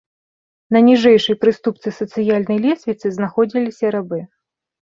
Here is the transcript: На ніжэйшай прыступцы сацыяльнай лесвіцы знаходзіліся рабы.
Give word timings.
На 0.77 0.81
ніжэйшай 0.87 1.37
прыступцы 1.45 1.93
сацыяльнай 1.99 2.57
лесвіцы 2.65 3.07
знаходзіліся 3.19 3.85
рабы. 3.99 4.19